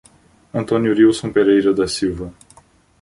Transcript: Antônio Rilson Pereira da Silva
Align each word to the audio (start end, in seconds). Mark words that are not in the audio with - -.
Antônio 0.51 0.95
Rilson 0.95 1.31
Pereira 1.31 1.71
da 1.75 1.87
Silva 1.87 2.33